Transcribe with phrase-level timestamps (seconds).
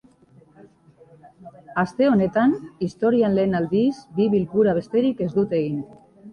[1.83, 2.57] Aste honetan,
[2.87, 5.81] historian lehen aldiz, bi bilkura besterik ez dute egin.